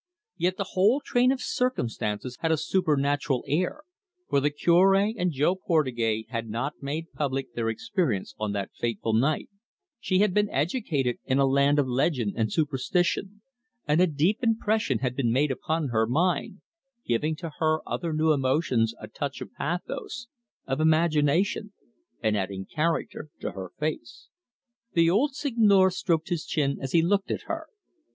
[0.35, 3.83] Yet the whole train of circumstances had a supernatural air,
[4.27, 9.13] for the Cure and Jo Portugais had not made public their experience on the eventful
[9.13, 9.47] night;
[9.99, 13.43] she had been educated in a land of legend and superstition,
[13.87, 16.61] and a deep impression had been made upon her mind,
[17.05, 20.25] giving to her other new emotions a touch of pathos,
[20.65, 21.73] of imagination,
[22.23, 24.29] and adding character to her face.
[24.93, 27.67] The old Seigneur stroked his chin as he looked at her.